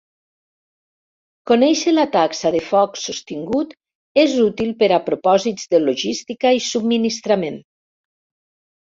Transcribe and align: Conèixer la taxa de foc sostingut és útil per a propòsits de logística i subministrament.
Conèixer 1.49 1.91
la 1.91 2.05
taxa 2.15 2.51
de 2.55 2.61
foc 2.69 2.95
sostingut 3.01 3.75
és 4.21 4.33
útil 4.45 4.71
per 4.79 4.89
a 4.95 4.99
propòsits 5.09 5.67
de 5.75 5.81
logística 5.83 6.55
i 6.61 6.65
subministrament. 6.69 7.61